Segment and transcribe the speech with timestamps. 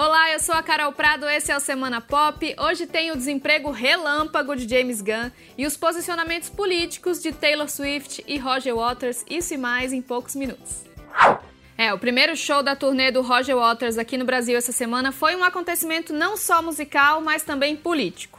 [0.00, 2.54] Olá, eu sou a Carol Prado, esse é o Semana Pop.
[2.56, 8.22] Hoje tem o desemprego relâmpago de James Gunn e os posicionamentos políticos de Taylor Swift
[8.24, 10.84] e Roger Waters, isso e mais em poucos minutos.
[11.76, 15.34] É, o primeiro show da turnê do Roger Waters aqui no Brasil essa semana foi
[15.34, 18.38] um acontecimento não só musical, mas também político.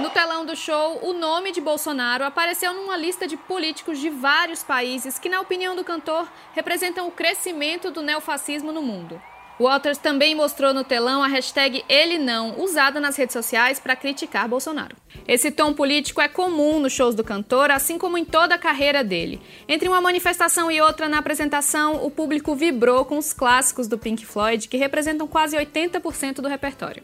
[0.00, 4.62] No telão do show, o nome de Bolsonaro apareceu numa lista de políticos de vários
[4.62, 9.20] países que, na opinião do cantor, representam o crescimento do neofascismo no mundo.
[9.58, 14.48] Waters também mostrou no telão a hashtag Ele Não, usada nas redes sociais para criticar
[14.48, 14.94] Bolsonaro.
[15.26, 19.02] Esse tom político é comum nos shows do cantor, assim como em toda a carreira
[19.02, 19.42] dele.
[19.66, 24.24] Entre uma manifestação e outra na apresentação, o público vibrou com os clássicos do Pink
[24.24, 27.02] Floyd, que representam quase 80% do repertório.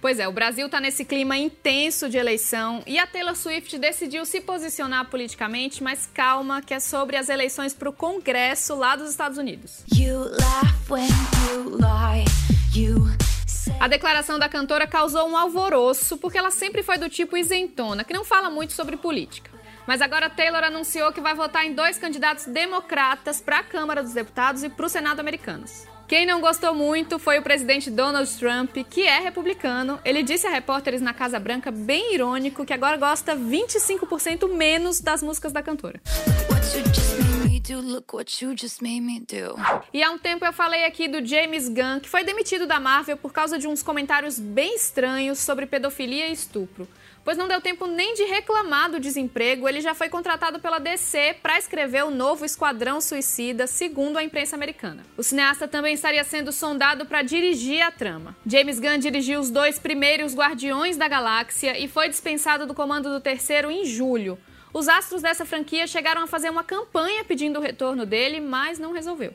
[0.00, 4.24] Pois é, o Brasil está nesse clima intenso de eleição e a Taylor Swift decidiu
[4.24, 9.10] se posicionar politicamente, mas calma, que é sobre as eleições para o Congresso lá dos
[9.10, 9.82] Estados Unidos.
[13.80, 18.14] A declaração da cantora causou um alvoroço porque ela sempre foi do tipo isentona, que
[18.14, 19.50] não fala muito sobre política.
[19.84, 24.12] Mas agora Taylor anunciou que vai votar em dois candidatos democratas para a Câmara dos
[24.12, 25.86] Deputados e para o Senado americanos.
[26.08, 30.00] Quem não gostou muito foi o presidente Donald Trump, que é republicano.
[30.02, 35.22] Ele disse a repórteres na Casa Branca, bem irônico, que agora gosta 25% menos das
[35.22, 36.00] músicas da cantora.
[39.92, 43.16] E há um tempo eu falei aqui do James Gunn, que foi demitido da Marvel
[43.16, 46.88] por causa de uns comentários bem estranhos sobre pedofilia e estupro
[47.28, 51.36] pois não deu tempo nem de reclamar do desemprego, ele já foi contratado pela DC
[51.42, 55.04] para escrever o novo Esquadrão Suicida, segundo a imprensa americana.
[55.14, 58.34] O cineasta também estaria sendo sondado para dirigir a trama.
[58.46, 63.20] James Gunn dirigiu os dois primeiros Guardiões da Galáxia e foi dispensado do comando do
[63.20, 64.38] terceiro em julho.
[64.78, 68.92] Os astros dessa franquia chegaram a fazer uma campanha pedindo o retorno dele, mas não
[68.92, 69.34] resolveu.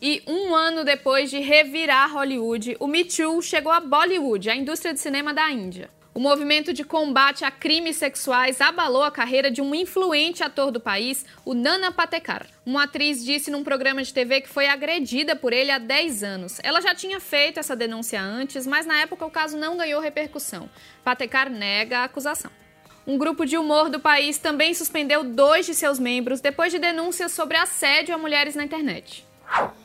[0.00, 4.94] E um ano depois de revirar Hollywood, o Me Too chegou a Bollywood, a indústria
[4.94, 5.90] de cinema da Índia.
[6.14, 10.80] O movimento de combate a crimes sexuais abalou a carreira de um influente ator do
[10.80, 12.46] país, o Nana Patekar.
[12.64, 16.58] Uma atriz disse num programa de TV que foi agredida por ele há 10 anos.
[16.62, 20.70] Ela já tinha feito essa denúncia antes, mas na época o caso não ganhou repercussão.
[21.04, 22.63] Patekar nega a acusação.
[23.06, 27.32] Um grupo de humor do país também suspendeu dois de seus membros depois de denúncias
[27.32, 29.26] sobre assédio a mulheres na internet.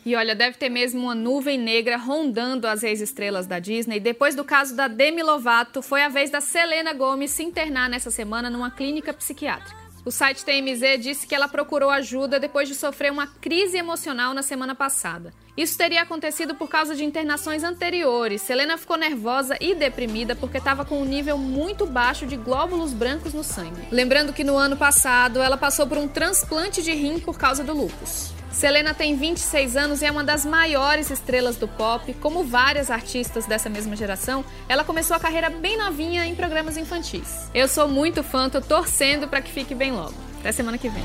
[0.06, 4.00] E olha, deve ter mesmo uma nuvem negra rondando as ex-estrelas da Disney.
[4.00, 8.09] Depois do caso da Demi Lovato, foi a vez da Selena Gomez se internar nessa
[8.09, 9.89] semana numa clínica psiquiátrica.
[10.06, 14.42] O site TMZ disse que ela procurou ajuda depois de sofrer uma crise emocional na
[14.42, 15.34] semana passada.
[15.58, 18.42] Isso teria acontecido por causa de internações anteriores.
[18.42, 23.34] Selena ficou nervosa e deprimida porque estava com um nível muito baixo de glóbulos brancos
[23.34, 23.88] no sangue.
[23.92, 27.74] Lembrando que no ano passado ela passou por um transplante de rim por causa do
[27.74, 28.39] lúpus.
[28.52, 32.14] Selena tem 26 anos e é uma das maiores estrelas do pop.
[32.16, 37.50] Como várias artistas dessa mesma geração, ela começou a carreira bem novinha em programas infantis.
[37.54, 40.14] Eu sou muito fã, tô torcendo para que fique bem logo.
[40.40, 41.04] Até semana que vem.